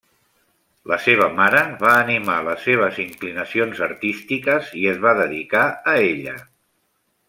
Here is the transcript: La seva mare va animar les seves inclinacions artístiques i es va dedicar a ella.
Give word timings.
La 0.91 0.97
seva 1.07 1.27
mare 1.39 1.59
va 1.83 1.91
animar 1.99 2.39
les 2.49 2.65
seves 2.71 2.99
inclinacions 3.05 3.85
artístiques 3.91 4.75
i 4.85 4.91
es 4.97 5.01
va 5.09 5.17
dedicar 5.25 5.71
a 5.95 5.99
ella. 6.13 6.39